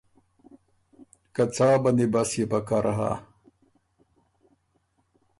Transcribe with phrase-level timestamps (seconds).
[1.35, 3.11] که څا بندی بست يې پکر هۀ۔